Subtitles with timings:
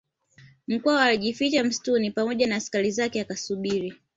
[0.67, 3.93] Mkwawa alijificha msituni pamoja na askari zake akasubiri